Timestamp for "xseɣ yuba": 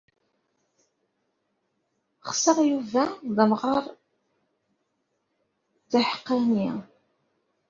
2.35-3.03